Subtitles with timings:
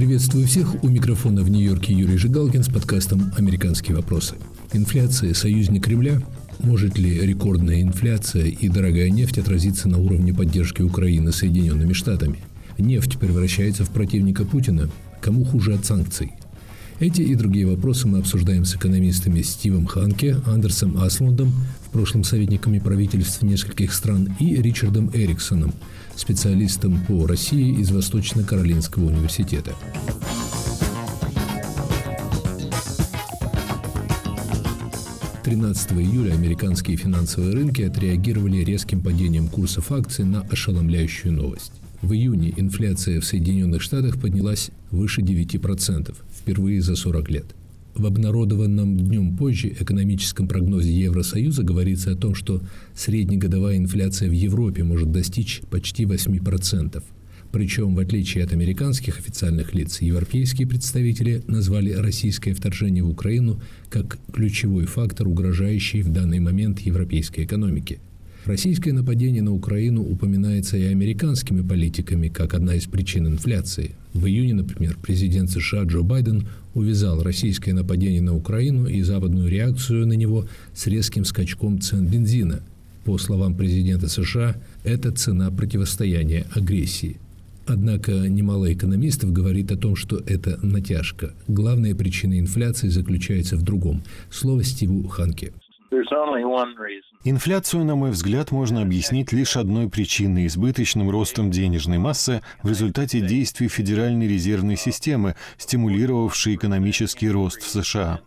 [0.00, 0.82] Приветствую всех.
[0.82, 4.34] У микрофона в Нью-Йорке Юрий Жигалкин с подкастом «Американские вопросы».
[4.72, 6.22] Инфляция– союзник Кремля?
[6.60, 12.38] Может ли рекордная инфляция и дорогая нефть отразиться на уровне поддержки Украины Соединенными Штатами?
[12.78, 14.88] Нефть превращается в противника Путина?
[15.20, 16.32] Кому хуже от санкций?
[16.98, 21.52] Эти и другие вопросы мы обсуждаем с экономистами Стивом Ханке, Андерсом Аслундом,
[21.86, 25.74] в прошлом советниками правительств нескольких стран, и Ричардом Эриксоном,
[26.20, 29.74] специалистом по России из Восточно-Каролинского университета.
[35.42, 41.72] 13 июля американские финансовые рынки отреагировали резким падением курсов акций на ошеломляющую новость.
[42.02, 47.46] В июне инфляция в Соединенных Штатах поднялась выше 9%, впервые за 40 лет.
[47.94, 52.62] В обнародованном днем позже экономическом прогнозе Евросоюза говорится о том, что
[52.94, 57.02] среднегодовая инфляция в Европе может достичь почти 8%.
[57.52, 64.18] Причем, в отличие от американских официальных лиц, европейские представители назвали российское вторжение в Украину как
[64.32, 67.98] ключевой фактор, угрожающий в данный момент европейской экономике–
[68.46, 73.92] Российское нападение на Украину упоминается и американскими политиками как одна из причин инфляции.
[74.14, 80.06] В июне, например, президент США Джо Байден увязал российское нападение на Украину и западную реакцию
[80.06, 82.62] на него с резким скачком цен бензина.
[83.04, 87.18] По словам президента США, это цена противостояния агрессии.
[87.66, 91.34] Однако немало экономистов говорит о том, что это натяжка.
[91.46, 94.02] Главная причина инфляции заключается в другом.
[94.30, 95.52] Слово Стиву Ханке.
[97.24, 103.20] Инфляцию, на мой взгляд, можно объяснить лишь одной причиной– избыточным ростом денежной массы в результате
[103.20, 108.20] действий Федеральной резервной системы, стимулировавшей экономический рост в США.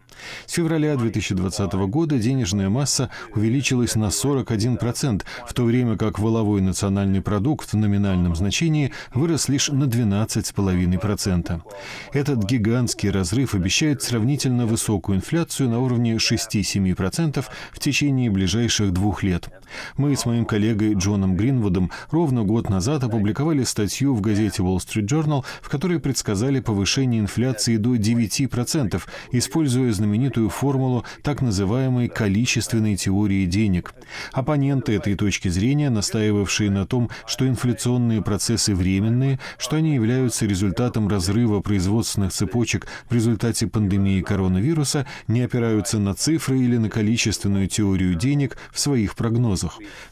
[0.45, 7.21] С февраля 2020 года денежная масса увеличилась на 41%, в то время как воловой национальный
[7.21, 11.61] продукт в номинальном значении вырос лишь на 12,5%.
[12.13, 19.49] Этот гигантский разрыв обещает сравнительно высокую инфляцию на уровне 6-7% в течение ближайших двух лет.
[19.97, 25.05] Мы с моим коллегой Джоном Гринвудом ровно год назад опубликовали статью в газете Wall Street
[25.05, 29.01] Journal, в которой предсказали повышение инфляции до 9%,
[29.31, 33.93] используя знаменитую формулу так называемой количественной теории денег.
[34.31, 41.07] Оппоненты этой точки зрения, настаивавшие на том, что инфляционные процессы временные, что они являются результатом
[41.07, 48.15] разрыва производственных цепочек в результате пандемии коронавируса, не опираются на цифры или на количественную теорию
[48.15, 49.62] денег в своих прогнозах.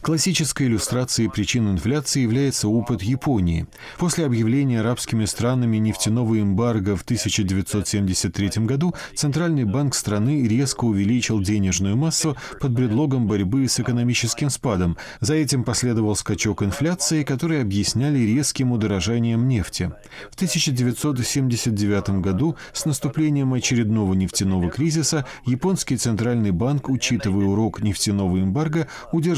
[0.02, 3.68] Классической иллюстрацией причин инфляции является опыт Японии.
[3.98, 11.96] После объявления арабскими странами нефтяного эмбарго в 1973 году Центральный банк страны резко увеличил денежную
[11.96, 14.98] массу под предлогом борьбы с экономическим спадом.
[15.20, 19.92] За этим последовал скачок инфляции, который объясняли резким удорожанием нефти.
[20.32, 28.88] В 1979 году с наступлением очередного нефтяного кризиса японский центральный банк, учитывая урок нефтяного эмбарго,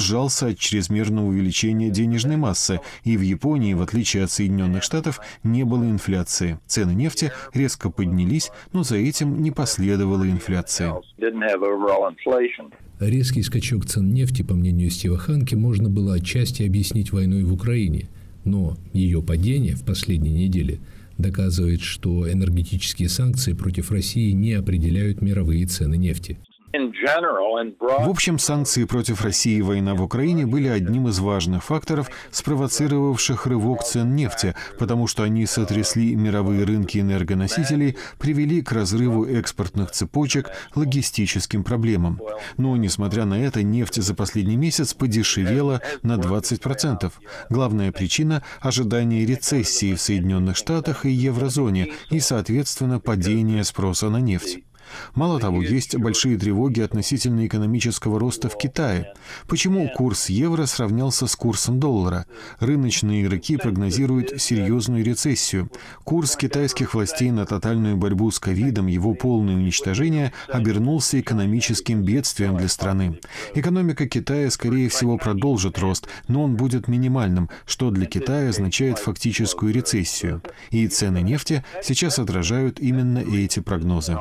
[0.04, 5.64] удержался от чрезмерного увеличения денежной массы, и в Японии, в отличие от Соединенных Штатов, не
[5.64, 6.60] было инфляции.
[6.68, 10.92] Цены нефти резко поднялись, но за этим не последовало инфляции.
[13.00, 18.10] Резкий скачок цен нефти, по мнению Стива Ханки, можно было отчасти объяснить войной в Украине,
[18.44, 20.82] но ее падение в последние недели
[21.18, 26.40] доказывает, что энергетические санкции против России не определяют мировые цены нефти.
[27.80, 33.46] В общем, санкции против России и война в Украине были одним из важных факторов, спровоцировавших
[33.46, 40.50] рывок цен нефти, потому что они сотрясли мировые рынки энергоносителей, привели к разрыву экспортных цепочек,
[40.74, 42.20] логистическим проблемам.
[42.58, 47.12] Но, несмотря на это, нефть за последний месяц подешевела на 20%.
[47.52, 54.64] Главная причина– ожидание рецессии в Соединенных Штатах и еврозоне и, соответственно, падение спроса на нефть.
[55.16, 59.14] Мало того, есть большие тревоги относительно экономического роста в Китае.
[59.48, 62.26] Почему курс евро сравнялся с курсом доллара?
[62.60, 65.70] Рыночные игроки прогнозируют серьезную рецессию.
[66.04, 72.68] Курс китайских властей на тотальную борьбу с ковидом, его полное уничтожение обернулся экономическим бедствием для
[72.68, 73.20] страны.
[73.56, 79.74] Экономика Китая, скорее всего, продолжит рост, но он будет минимальным, что для Китая означает фактическую
[79.74, 80.42] рецессию.
[80.72, 84.18] И цены нефти сейчас отражают именно эти прогнозы.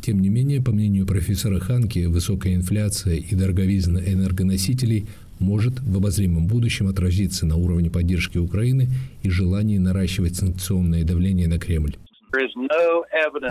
[0.00, 5.06] Тем не менее, по мнению профессора Ханки, высокая инфляция и дороговизна энергоносителей
[5.38, 8.88] может в обозримом будущем отразиться на уровне поддержки Украины
[9.22, 11.96] и желании наращивать санкционное давление на Кремль.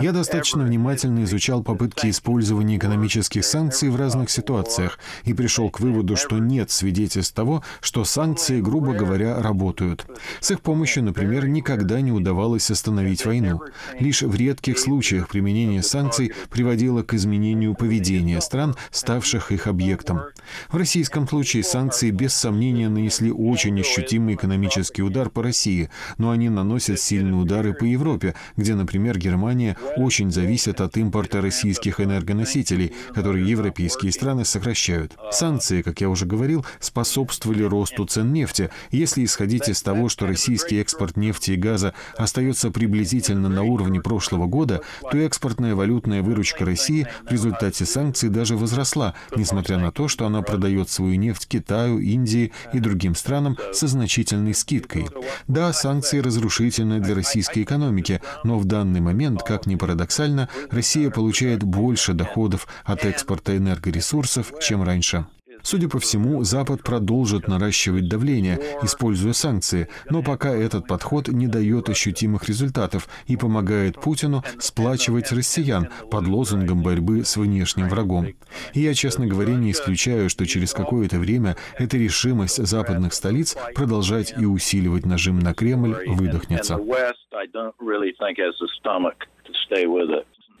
[0.00, 6.16] Я достаточно внимательно изучал попытки использования экономических санкций в разных ситуациях и пришел к выводу,
[6.16, 10.06] что нет свидетельств того, что санкции, грубо говоря, работают.
[10.40, 13.60] С их помощью, например, никогда не удавалось остановить войну.
[13.98, 20.22] Лишь в редких случаях применение санкций приводило к изменению поведения стран, ставших их объектом.
[20.68, 26.48] В российском случае санкции без сомнения нанесли очень ощутимый экономический удар по России, но они
[26.48, 33.48] наносят сильные удары по Европе, где, например, Германия очень зависит от импорта российских энергоносителей, которые
[33.48, 35.12] европейские страны сокращают.
[35.30, 38.70] Санкции, как я уже говорил, способствовали росту цен нефти.
[38.90, 44.46] Если исходить из того, что российский экспорт нефти и газа остается приблизительно на уровне прошлого
[44.46, 50.26] года, то экспортная валютная выручка России в результате санкций даже возросла, несмотря на то, что
[50.26, 55.06] она продает свою нефть Китаю, Индии и другим странам со значительной скидкой.
[55.48, 61.62] Да, санкции разрушительны для российской экономики, но в данный момент, как ни парадоксально, Россия получает
[61.62, 65.26] больше доходов от экспорта энергоресурсов, чем раньше.
[65.64, 71.88] Судя по всему, Запад продолжит наращивать давление, используя санкции, но пока этот подход не дает
[71.88, 78.26] ощутимых результатов и помогает Путину сплачивать россиян под лозунгом борьбы с внешним врагом.
[78.74, 84.34] И я, честно говоря, не исключаю, что через какое-то время эта решимость западных столиц продолжать
[84.38, 86.78] и усиливать нажим на Кремль выдохнется.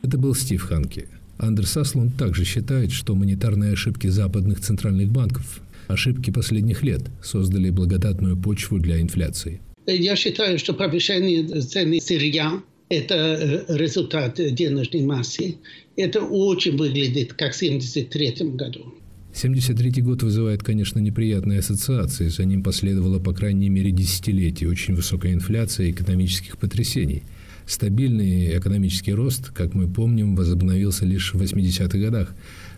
[0.02, 1.23] Это был Стив Ханки.
[1.38, 8.36] Андерс Аслун также считает, что монетарные ошибки западных центральных банков, ошибки последних лет, создали благодатную
[8.36, 9.60] почву для инфляции.
[9.86, 15.56] Я считаю, что повышение цены сырья– это э, результат денежной массы.
[15.96, 18.94] Это очень выглядит как в 1973 году.
[19.34, 22.28] 73 год вызывает, конечно, неприятные ассоциации.
[22.28, 27.24] За ним последовало, по крайней мере, десятилетие очень высокой инфляции и экономических потрясений–
[27.66, 32.34] Стабильный экономический рост, как мы помним, возобновился лишь в 80-х годах.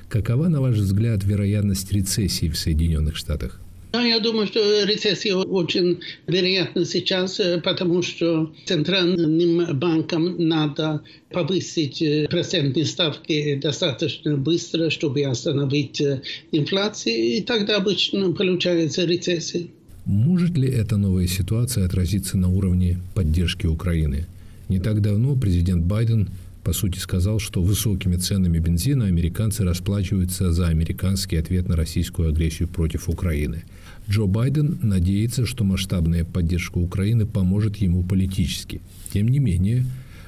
[0.09, 3.61] Какова, на ваш взгляд, вероятность рецессии в Соединенных Штатах?
[3.93, 11.01] Да, я думаю, что рецессия очень вероятна сейчас, э, потому что центральным банкам надо
[11.31, 16.21] повысить э, процентные ставки достаточно быстро, чтобы остановить э,
[16.53, 19.69] инфляцию, и тогда обычно получается рецессия.
[20.05, 24.27] Может ли эта новая ситуация отразиться на уровне поддержки Украины?
[24.69, 26.29] Не так давно президент Байден
[26.65, 32.67] по сути сказал, что высокими ценами бензина американцы расплачиваются за американский ответ на российскую агрессию
[32.67, 33.63] против Украины.
[34.11, 38.81] Джо Байден надеется, что масштабная поддержка Украины поможет ему политически.
[39.13, 39.87] Тем не менее,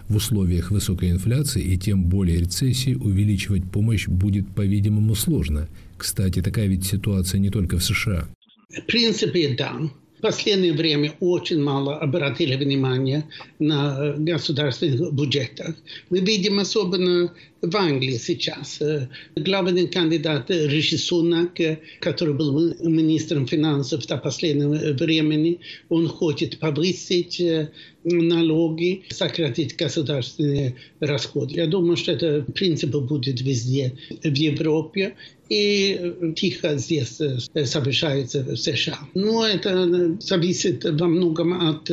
[0.08, 5.68] в условиях высокой инфляции и тем более рецессии увеличивать помощь будет, по-видимому, сложно.
[5.96, 8.28] Кстати, такая ведь ситуация не только в США.
[8.70, 9.72] В принципе, да.
[10.18, 13.24] В последнее время очень мало обратили внимание
[13.60, 15.76] на э, государственных бюджетах.
[16.10, 18.80] Мы видим особенно в Англии сейчас.
[18.80, 26.58] Э, главный кандидат Риши Сунак, э, который был министром финансов до последнего времени, он хочет
[26.58, 27.42] повысить
[28.04, 31.54] налоги, сократить государственные расходы.
[31.54, 35.14] Я думаю, что это принцип будет везде в Европе
[35.50, 38.98] и тихо здесь совершается в США.
[39.14, 41.90] Но это зависит во многом от,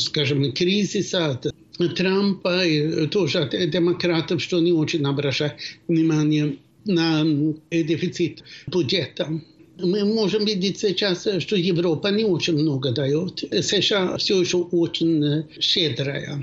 [0.00, 5.54] скажем, кризиса, от Трампа и тоже от демократов, что не очень обращают
[5.88, 7.24] внимание на
[7.70, 9.28] дефицит бюджета.
[9.80, 13.42] Мы можем видеть сейчас, что Европа не очень много дает.
[13.50, 16.40] США все еще очень щедрая.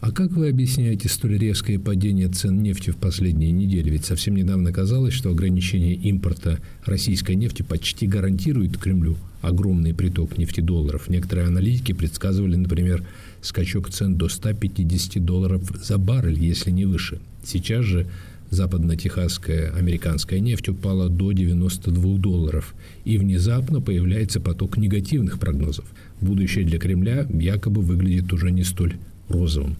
[0.00, 3.88] А как вы объясняете столь резкое падение цен нефти в последние недели?
[3.88, 11.08] Ведь совсем недавно казалось, что ограничение импорта российской нефти почти гарантирует Кремлю огромный приток нефтедолларов.
[11.08, 13.02] Некоторые аналитики предсказывали, например,
[13.44, 17.20] скачок цен до 150 долларов за баррель, если не выше.
[17.44, 18.06] Сейчас же
[18.50, 22.74] западно-техасская американская нефть упала до 92 долларов,
[23.04, 25.84] и внезапно появляется поток негативных прогнозов.
[26.20, 28.94] Будущее для Кремля якобы выглядит уже не столь
[29.28, 29.76] розовым.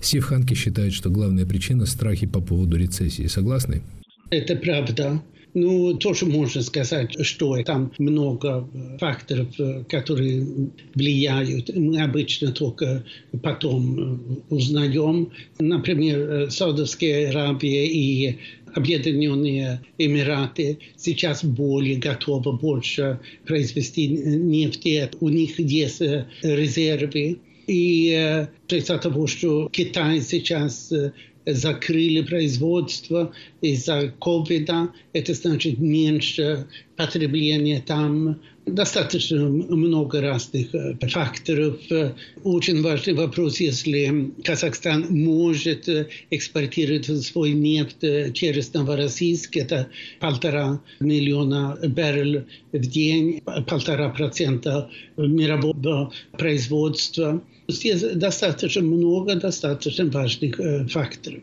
[0.00, 3.26] Стив Ханки считает, что главная причина– страхи по поводу рецессии.
[3.26, 3.82] Согласны?
[4.30, 5.22] Это правда.
[5.58, 8.68] Ну, тоже можно сказать, что там много
[9.00, 9.48] факторов,
[9.88, 10.46] которые
[10.94, 11.74] влияют.
[11.74, 13.06] Мы обычно только
[13.42, 15.30] потом узнаем.
[15.58, 18.36] Например, Саудовская Аравия и
[18.74, 25.08] Объединенные Эмираты сейчас более готовы больше произвести нефти.
[25.20, 26.02] У них есть
[26.42, 27.38] резервы.
[27.66, 30.92] И из-за того, что Китай сейчас
[31.46, 34.90] закрыли производство, из-за ковида.
[35.12, 38.40] Это значит меньше потребления там.
[38.66, 41.78] Достаточно много разных э, факторов.
[42.42, 45.88] Очень важный вопрос, если Казахстан может
[46.30, 49.88] экспортировать свой нефть через Новороссийск, это
[50.18, 57.40] полтора миллиона баррель в день, полтора процента мирового производства.
[57.68, 61.42] Здесь достаточно много достаточно важных э, факторов.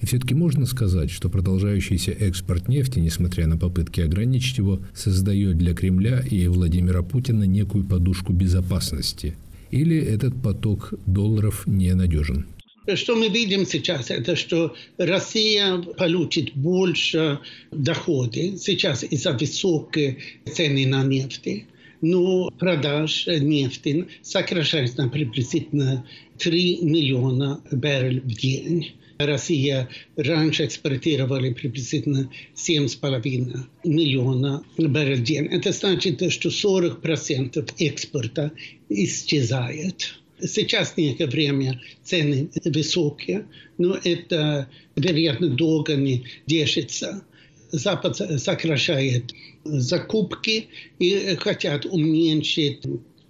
[0.00, 5.74] И все-таки можно сказать, что продолжающийся экспорт нефти, несмотря на попытки ограничить его, создает для
[5.74, 9.34] Кремля и Владимира Путина некую подушку безопасности.
[9.70, 12.46] Или этот поток долларов ненадежен?
[12.94, 17.38] Что мы видим сейчас, это что Россия получит больше
[17.72, 21.64] доходы сейчас из-за высокой цены на нефть
[22.04, 26.06] но продаж нефти сокращается на приблизительно
[26.38, 28.92] 3 миллиона баррель в день.
[29.16, 35.46] Россия раньше экспортировали приблизительно 7,5 миллиона баррель в день.
[35.46, 38.52] Это значит, что 40% экспорта
[38.90, 40.14] исчезает.
[40.42, 43.46] Сейчас некое время цены высокие,
[43.78, 47.24] но это, вероятно, долго не держится.
[47.70, 49.32] Запад сокращает
[49.64, 50.68] закупки
[50.98, 52.82] и хотят уменьшить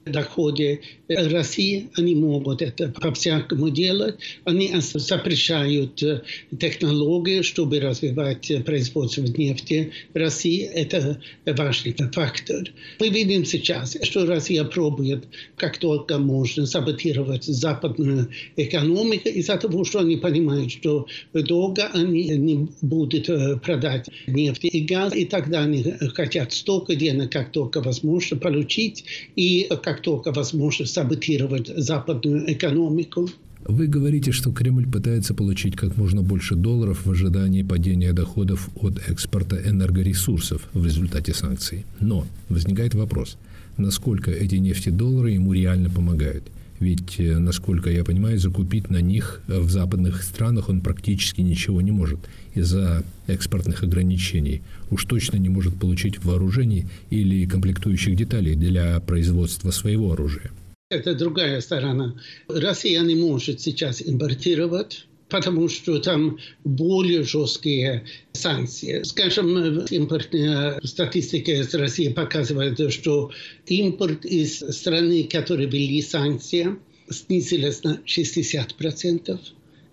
[0.04, 4.16] доходе России, они могут это по-всякому делать.
[4.44, 6.22] Они запрещают э,
[6.58, 10.62] технологии, чтобы развивать производство нефти в России.
[10.64, 12.64] Это важный фактор.
[13.00, 15.24] Мы видим сейчас, что Россия пробует
[15.56, 22.68] как только можно саботировать западную экономику из-за того, что они понимают, что долго они не
[22.80, 25.84] будут э, продать нефть и газ, и тогда они
[26.14, 29.04] хотят столько денег, как только возможно, получить,
[29.36, 33.28] и как только возможно саботировать западную экономику.
[33.66, 39.00] Вы говорите, что Кремль пытается получить как можно больше долларов в ожидании падения доходов от
[39.08, 41.84] экспорта энергоресурсов в результате санкций.
[41.98, 43.38] Но возникает вопрос,
[43.78, 46.44] насколько эти нефтедоллары ему реально помогают?
[46.80, 51.92] Ведь, э, насколько я понимаю, закупить на них в западных странах он практически ничего не
[51.92, 52.18] может
[52.54, 54.60] из-за экспортных ограничений.
[54.90, 60.50] Уж точно не может получить вооружений или комплектующих деталей для производства своего оружия.
[60.90, 62.14] Это другая сторона.
[62.46, 69.02] Россия не может сейчас импортировать потому что там более жесткие санкции.
[69.02, 73.32] Скажем, импортная статистика из России показывает, что
[73.66, 76.76] импорт из страны, которые ввели санкции,
[77.10, 79.40] снизилась на 60%.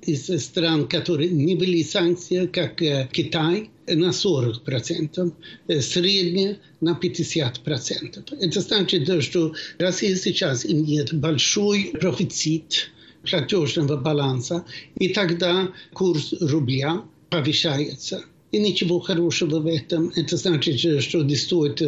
[0.02, 2.78] Из стран, которые не ввели санкции, как
[3.12, 5.34] Китай, на 40%,
[5.82, 8.38] средняя на 50%.
[8.40, 12.90] Это значит, что Россия сейчас имеет большой профицит
[13.30, 14.66] платежного баланса,
[14.96, 18.24] и тогда курс рубля повышается.
[18.52, 20.12] И ничего хорошего в этом.
[20.16, 21.82] Это значит, что не стоит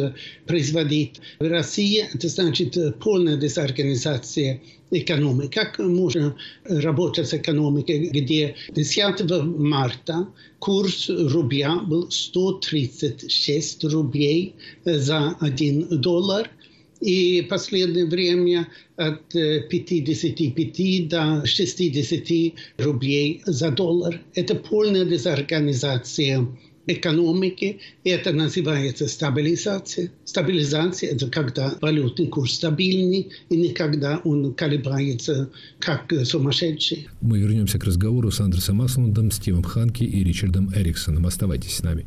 [0.46, 2.06] производить в России.
[2.14, 5.50] Это значит полная дезорганизация экономики.
[5.52, 10.28] Как можно работать с экономикой, где 10 марта
[10.58, 14.54] курс рубля был 136 рублей
[14.84, 16.50] за 1 доллар–
[17.04, 24.20] и в последнее время от 55 до 60 рублей за доллар.
[24.34, 26.46] Это полная дезорганизация
[26.86, 27.78] экономики.
[28.04, 30.10] Это называется стабилизация.
[30.24, 37.08] Стабилизация– это когда валютный курс стабильный и никогда он колебается как сумасшедший.
[37.20, 41.26] Мы вернемся к разговору с Андресом Аслундом, Стивом Ханки и Ричардом Эриксоном.
[41.26, 42.06] Оставайтесь с нами.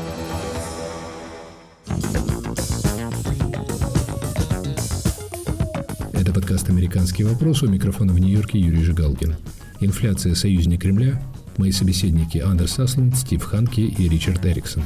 [6.81, 7.61] «Американский вопрос».
[7.61, 9.35] У микрофона в Нью-Йорке Юрий Жигалкин.
[9.81, 11.21] Инфляция союзник Кремля.
[11.57, 14.81] Мои собеседники Андерс Асланд, Стив Ханки и Ричард Эриксон.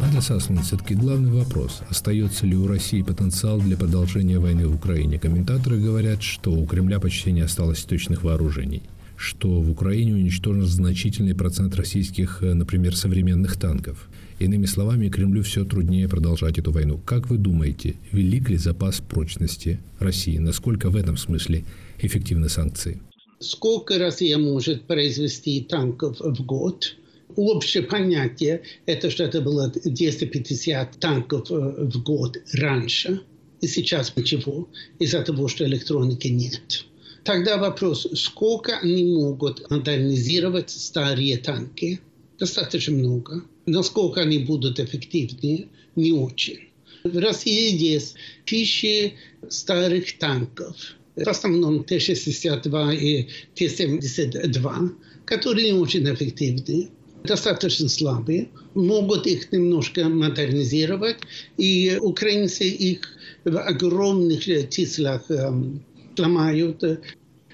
[0.00, 1.82] Андерс Асланд, все-таки главный вопрос.
[1.90, 5.18] Остается ли у России потенциал для продолжения войны в Украине?
[5.18, 8.82] Комментаторы говорят, что у Кремля почти не осталось точных вооружений
[9.16, 14.08] что в Украине уничтожен значительный процент российских, например, современных танков.
[14.38, 17.00] Иными словами, Кремлю все труднее продолжать эту войну.
[17.04, 20.38] Как вы думаете, велик ли запас прочности России?
[20.38, 21.64] Насколько в этом смысле
[21.98, 23.00] эффективны санкции?
[23.44, 26.96] сколько Россия может произвести танков в год.
[27.36, 33.22] Общее понятие– это что это было 250 танков э, в год раньше.
[33.60, 36.84] И сейчас ничего, из-за того, что электроники нет.
[37.24, 42.00] Тогда вопрос, сколько они могут модернизировать старые танки?
[42.38, 43.42] Достаточно много.
[43.66, 45.68] Насколько они будут эффективнее?
[45.96, 46.68] Не очень.
[47.04, 49.14] В России есть тысячи
[49.48, 50.76] старых танков,
[51.16, 54.90] в основном Т-62 и Т-72,
[55.26, 56.88] которые не очень эффективны,
[57.24, 61.18] достаточно слабые, могут их немножко модернизировать,
[61.56, 63.00] и украинцы их
[63.44, 65.84] в огромных числах эм,
[66.18, 66.82] ломают.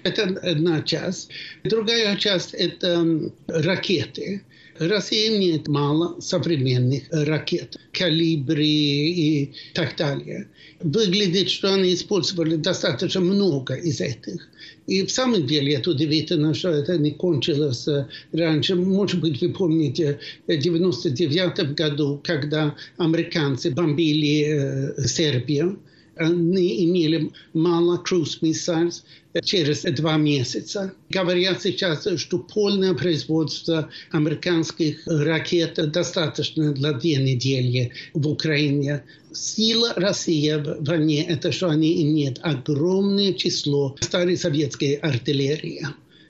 [0.02, 1.28] Это одна часть.
[1.64, 4.42] Другая часть– это ракеты.
[4.80, 10.48] Россия имеет мало современных ракет, калибри и так далее.
[10.80, 14.48] Выглядит, что они использовали достаточно много из этих.
[14.86, 17.86] И в самом деле это удивительно, что это не кончилось
[18.32, 18.74] раньше.
[18.74, 25.78] Может быть, вы помните, в 1999 году, когда американцы бомбили э, Сербию,
[26.20, 29.02] они имели мало cruise missiles
[29.42, 30.92] через два месяца.
[31.08, 39.02] Говорят сейчас, что полное производство американских ракет достаточно для две недели в Украине.
[39.32, 45.86] Сила России в войне– это что они имеют огромное число старой советской артиллерии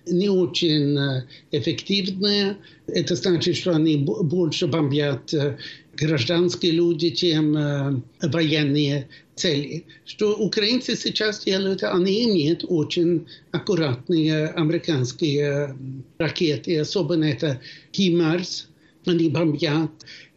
[0.07, 0.99] не очень
[1.53, 2.57] эффективная.
[2.89, 5.33] Это значит, что они больше бомбят
[5.95, 9.09] гражданские люди, чем военные
[9.41, 9.85] цели.
[10.05, 15.75] Что украинцы сейчас делают, они имеют очень аккуратные американские
[16.19, 17.61] ракеты, особенно это
[17.95, 18.69] «Химарс»,
[19.07, 19.91] они бомбят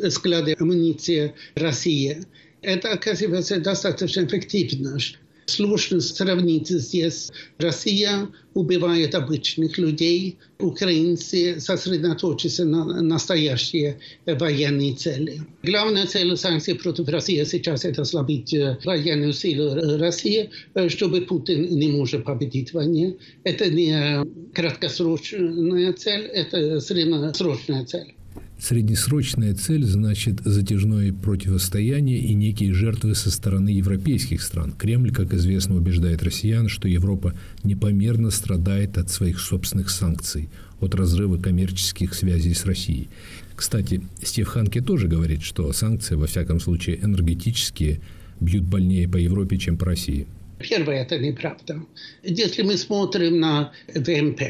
[0.10, 2.24] склады амуниции России.
[2.62, 4.98] Это оказывается достаточно эффективно.
[5.46, 7.32] Сложно сравнить здесь.
[7.58, 15.42] Россия убивает обычных людей, украинцы сосредоточатся на настоящие военные цели.
[15.64, 20.50] Главная цель санкций против России сейчас это ослабить военную силу России,
[20.88, 23.16] чтобы Путин не может победить войне.
[23.44, 28.14] Это не краткосрочная цель, это средносрочная цель.
[28.60, 34.72] Среднесрочная цель значит затяжное противостояние и некие жертвы со стороны европейских стран.
[34.72, 41.38] Кремль, как известно, убеждает россиян, что Европа непомерно страдает от своих собственных санкций, от разрыва
[41.38, 43.10] коммерческих связей с Россией.
[43.56, 48.00] Кстати, Стив Ханке тоже говорит, что санкции, во всяком случае энергетические,
[48.39, 50.28] бьют больнее по Европе, чем по России.
[50.67, 51.82] Первое, это неправда.
[52.23, 54.41] Если мы смотрим на ВМП,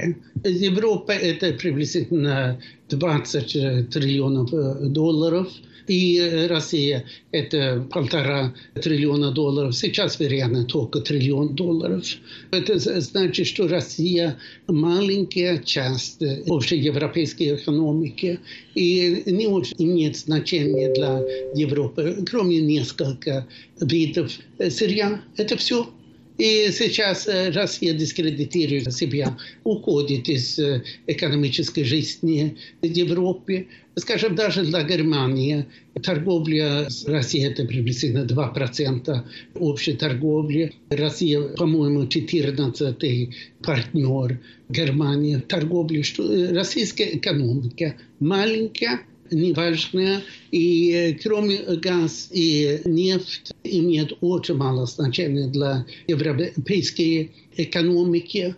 [0.44, 4.52] Европа это приблизительно 20 триллионов
[4.92, 5.48] долларов,
[5.88, 9.76] и Россия это полтора триллиона долларов.
[9.76, 12.06] Сейчас, вероятно, только триллион долларов.
[12.52, 18.40] Это значит, что Россия маленькая часть общеевропейской экономики
[18.76, 21.22] и не очень имеет значения для
[21.54, 23.46] Европы, кроме нескольких
[23.82, 24.32] видов
[24.70, 25.22] сырья.
[25.36, 25.90] Это все
[26.38, 30.60] и сейчас Россия дискредитирует себя, уходит из
[31.08, 33.68] экономической жизни в Европе.
[33.96, 35.68] Скажем, даже для Германии
[36.02, 39.24] торговля с Россией это приблизительно 2%
[39.56, 40.74] общей торговли.
[40.90, 43.30] Россия, по-моему, 14
[43.62, 46.02] партнер Германии в торговле.
[46.02, 49.02] Что российская экономика маленькая,
[49.34, 50.22] неважная.
[50.52, 58.56] И кроме газ и нефть имеет очень мало значения для европейской экономики.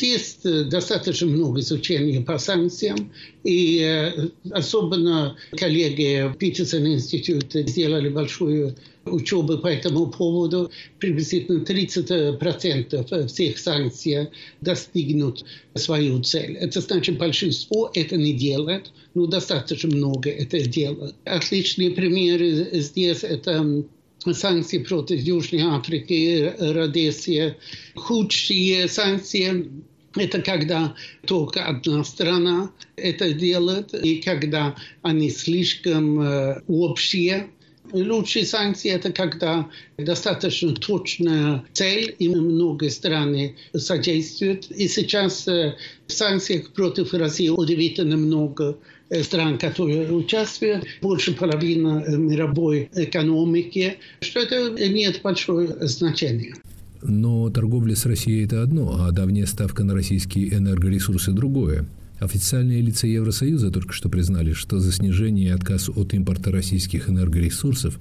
[0.00, 3.12] Есть достаточно много изучения по санкциям,
[3.44, 4.12] и
[4.50, 10.70] особенно коллеги Питерсон институте сделали большую учебы по этому поводу.
[10.98, 14.28] Приблизительно 30% всех санкций
[14.60, 16.56] достигнут свою цель.
[16.56, 21.14] Это значит, большинство это не делает, но достаточно много это делает.
[21.24, 23.84] Отличные примеры здесь это
[24.32, 27.56] санкции против Южной Африки, Родесии.
[27.94, 29.70] Худшие санкции
[30.16, 30.94] это когда
[31.26, 37.50] только одна страна это делает, и когда они слишком э, общие,
[37.92, 44.70] Лучшие санкции– это когда достаточно точная цель, и много стран содействуют.
[44.70, 45.74] И сейчас в
[46.06, 48.78] санкциях против России удивительно много
[49.22, 56.54] стран, которые участвуют, больше половины мировой экономики, что это имеет большое значение.
[57.02, 61.86] Но торговля с Россией– это одно, а давняя ставка на российские энергоресурсы– другое.
[62.18, 68.00] Официальные лица Евросоюза только что признали, что за снижение и отказ от импорта российских энергоресурсов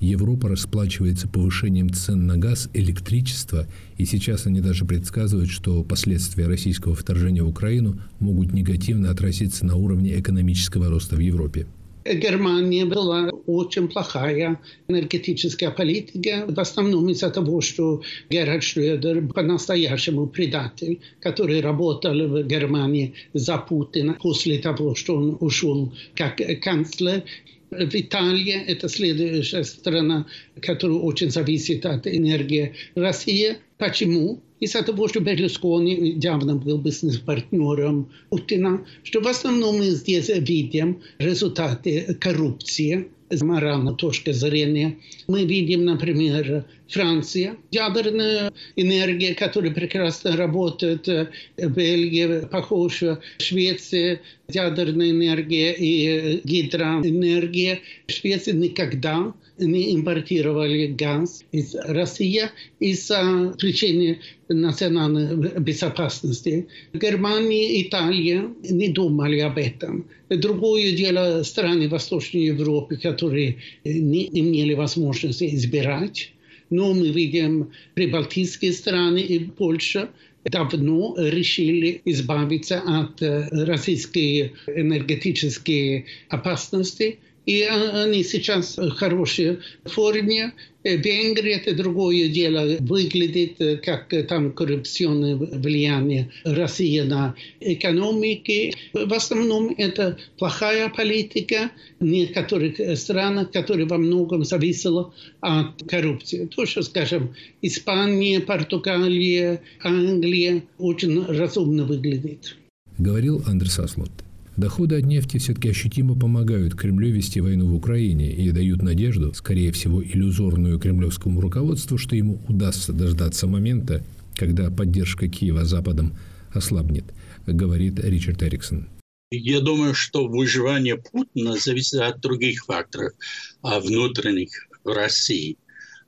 [0.00, 6.94] Европа расплачивается повышением цен на газ, электричество, и сейчас они даже предсказывают, что последствия российского
[6.94, 11.66] вторжения в Украину могут негативно отразиться на уровне экономического роста в Европе.
[12.14, 21.00] Германия была очень плохая энергетическая политика, в основном из-за того, что Герхард Шрёдер по-настоящему предатель,
[21.20, 27.24] который работал в Германии за Путина после того, что он ушел как канцлер.
[27.70, 30.26] В Италии это следующая страна,
[30.62, 33.56] которая очень зависит от энергии России.
[33.76, 34.40] Почему?
[34.60, 42.16] Из-за того, что Берлускони явно был бизнес-партнером Путина, что в основном мы здесь видим результаты
[42.20, 44.96] коррупции с моральной точки зрения.
[45.26, 51.08] Мы видим, например, Франция, ядерная энергия, которая прекрасно работает,
[51.56, 57.80] Бельгия, похоже, Швеция, ядерная энергия и гидроэнергия.
[58.06, 62.42] Швеция никогда не импортировали газ из России
[62.80, 66.66] из-за причины национальной безопасности.
[66.92, 70.06] Германия и Италия не думали об этом.
[70.28, 76.32] Другое дело страны Восточной Европы, которые не имели возможности избирать.
[76.68, 80.10] Но мы видим прибалтийские страны и Польша
[80.44, 90.52] давно решили избавиться от российской энергетической опасности и они сейчас в хорошей форме.
[90.84, 92.76] Венгрия– это другое дело.
[92.80, 98.76] Выглядит как там коррупционное влияние России на экономику.
[98.92, 106.46] В основном это плохая политика некоторых стран, которая во многом зависела от коррупции.
[106.46, 112.56] То, что, скажем, Испания, Португалия, Англия очень разумно выглядит.
[112.98, 114.10] Говорил Андрес Аслот.
[114.56, 119.70] Доходы от нефти все-таки ощутимо помогают Кремлю вести войну в Украине и дают надежду, скорее
[119.70, 124.02] всего иллюзорную кремлевскому руководству, что ему удастся дождаться момента,
[124.34, 126.16] когда поддержка Киева Западом
[126.54, 127.04] ослабнет,
[127.46, 128.88] говорит Ричард Эриксон.
[129.30, 133.12] Я думаю, что выживание Путина зависит от других факторов,
[133.60, 135.58] а внутренних в России,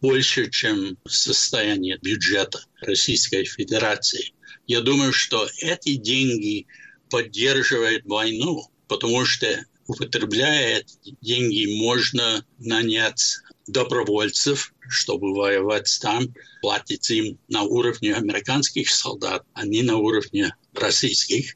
[0.01, 4.33] больше, чем состояние бюджета Российской Федерации.
[4.67, 6.67] Я думаю, что эти деньги
[7.11, 10.85] поддерживает войну, потому что употребляя
[11.21, 19.83] деньги, можно нанять добровольцев, чтобы воевать там, платить им на уровне американских солдат, а не
[19.83, 21.55] на уровне российских,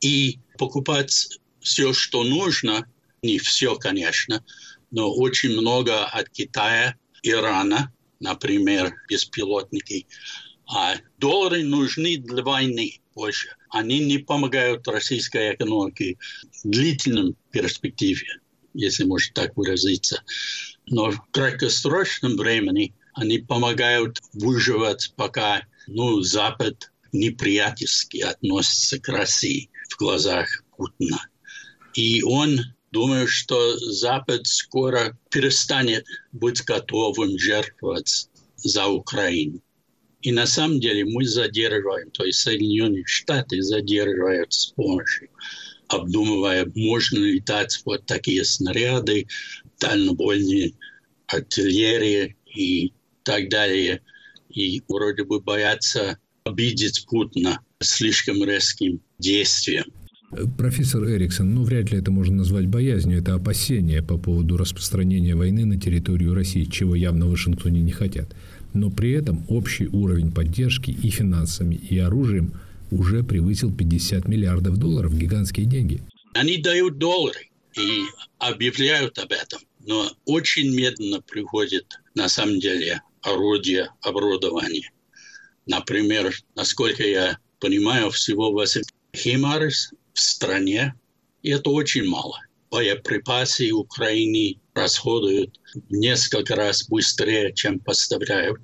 [0.00, 2.90] и покупать все, что нужно,
[3.22, 4.44] не все, конечно,
[4.90, 10.06] но очень много от Китая, Ирана, например, беспилотники.
[10.66, 16.18] А доллары нужны для войны больше они не помогают российской экономике
[16.62, 18.40] в длительном перспективе,
[18.74, 20.22] если можно так выразиться.
[20.86, 29.96] Но в краткосрочном времени они помогают выживать, пока ну, Запад неприятельски относится к России в
[29.98, 31.18] глазах Путина.
[31.94, 32.60] И он
[32.92, 39.60] думает, что Запад скоро перестанет быть готовым жертвовать за Украину.
[40.26, 45.28] И на самом деле мы задерживаем, то есть Соединенные Штаты задерживают с помощью,
[45.86, 49.28] обдумывая, можно ли дать вот такие снаряды,
[49.78, 50.72] дальнобойные
[51.28, 54.00] артиллерии и так далее.
[54.50, 59.84] И вроде бы боятся обидеть Путина слишком резким действием.
[60.58, 65.64] Профессор Эриксон, ну вряд ли это можно назвать боязнью, это опасение по поводу распространения войны
[65.64, 68.34] на территорию России, чего явно в Вашингтоне не хотят
[68.76, 72.52] но при этом общий уровень поддержки и финансами, и оружием
[72.90, 76.02] уже превысил 50 миллиардов долларов, гигантские деньги.
[76.34, 78.02] Они дают доллары и
[78.38, 84.90] объявляют об этом, но очень медленно приходит на самом деле орудие оборудования.
[85.66, 88.82] Например, насколько я понимаю, всего 8
[89.16, 90.94] химарс в стране,
[91.42, 92.38] и это очень мало.
[92.70, 95.58] Боеприпасы Украине расходуют
[95.88, 98.60] несколько раз быстрее, чем поставляют,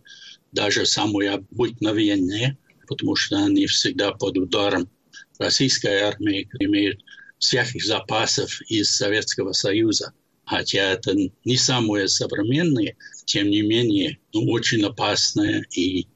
[0.52, 4.90] даже самые обыкновенные, потому что они всегда под ударом
[5.38, 7.00] российской армии, имеют
[7.38, 10.12] всяких запасов из Советского Союза.
[10.44, 16.06] Хотя это не самые современные, тем не менее, ну, очень опасное и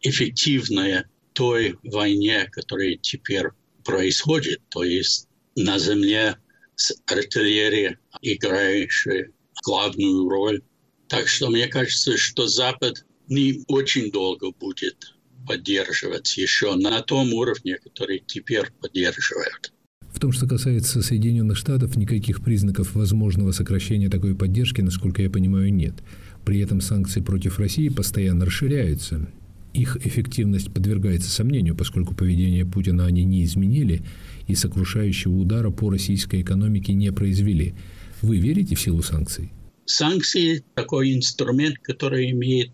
[0.00, 3.48] эффективное той войне, которая теперь
[3.84, 4.60] происходит.
[4.70, 6.36] То есть на земле
[6.76, 9.26] с артиллерией, играющей
[9.64, 10.62] главную роль.
[11.08, 15.14] Так что мне кажется, что Запад не очень долго будет
[15.46, 19.72] поддерживать еще на том уровне, который теперь поддерживают.
[20.12, 25.74] В том, что касается Соединенных Штатов, никаких признаков возможного сокращения такой поддержки, насколько я понимаю,
[25.74, 25.94] нет.
[26.44, 29.26] При этом санкции против России постоянно расширяются.
[29.72, 34.02] Их эффективность подвергается сомнению, поскольку поведение Путина они не изменили
[34.46, 37.74] и сокрушающего удара по российской экономике не произвели.
[38.24, 39.52] Вы верите в силу санкций?
[39.84, 42.72] Санкции– такой инструмент, который имеет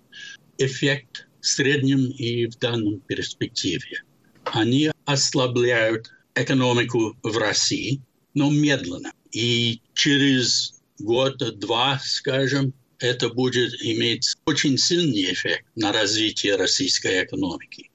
[0.58, 4.04] эффект в среднем и в данном перспективе.
[4.44, 8.00] Они ослабляют экономику в России,
[8.32, 9.10] но медленно.
[9.32, 17.90] И через год-два, скажем, это будет иметь очень сильный эффект на развитие российской экономики.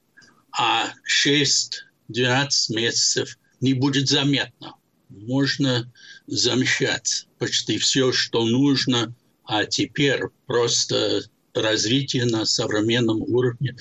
[0.51, 0.91] А
[1.25, 4.75] 6-12 месяцев не будет заметно.
[5.15, 5.91] Можно
[6.27, 11.23] замещать почти все, что нужно, а теперь просто
[11.53, 13.75] развитие на современном уровне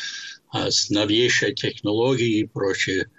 [0.54, 3.10] а с новейшей технологией и прочее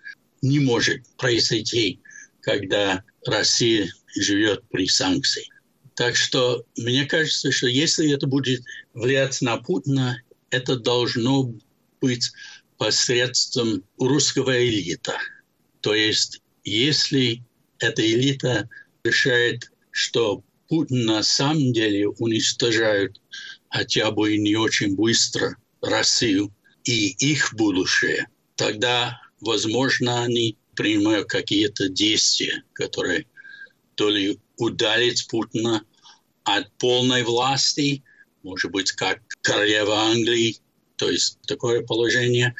[0.41, 1.99] не может произойти,
[2.39, 5.49] когда Россия живет при санкциях.
[5.95, 8.61] Так что мне кажется, что если это будет
[8.93, 11.53] влиять на Путина, это должно
[11.99, 12.31] быть
[12.77, 15.17] посредством русского элита.
[15.81, 17.43] То есть, если
[17.85, 18.69] эта элита
[19.03, 23.21] решает, что Путин на самом деле уничтожает
[23.69, 32.63] хотя бы не очень быстро Россию и их будущее, тогда, возможно, они принимают какие-то действия,
[32.73, 33.25] которые
[33.95, 35.83] то ли удалить Путина
[36.43, 38.03] от полной власти,
[38.43, 40.57] может быть, как королева Англии,
[40.95, 42.55] то есть такое положение,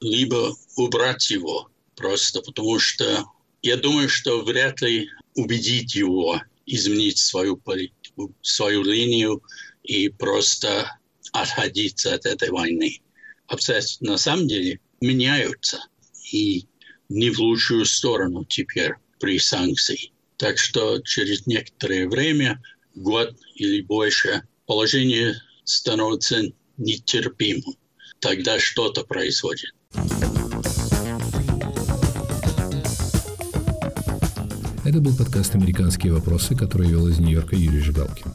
[0.00, 3.26] либо убрать его просто потому что
[3.62, 9.42] я думаю, что вряд ли убедить его изменить свою политику, свою линию
[9.82, 10.98] и просто
[11.32, 13.00] отходить от этой войны.
[13.46, 15.80] Обстоятельства на самом деле меняются
[16.32, 16.66] и
[17.08, 20.12] не в лучшую сторону теперь при санкции.
[20.36, 22.62] Так что через некоторое время,
[22.94, 26.42] год или больше, положение становится
[26.78, 27.76] нетерпимым.
[28.20, 29.70] Тогда что-то происходит.
[34.82, 38.32] Это был подкаст «Американские вопросы», который вел из Нью-Йорка Юрий Жигалкин.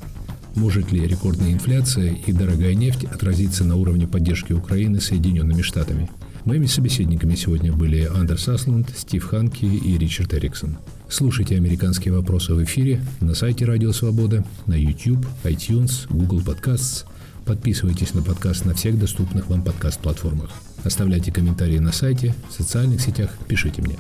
[0.53, 6.07] Может ли рекордная инфляция и дорогая нефть отразиться на уровне поддержки Украины Соединенными Штатами?
[6.45, 10.77] Моими собеседниками сегодня были Андерс Аслунд, Стив Ханки и Ричард Эриксон.
[11.09, 17.05] Слушайте «Американские вопросы» в эфире на сайте Радио Свобода, на YouTube, iTunes, Google Podcasts.
[17.45, 20.51] Подписывайтесь на подкаст на всех доступных вам подкаст-платформах.
[20.83, 23.97] Оставляйте комментарии на сайте, в социальных сетях, пишите мне.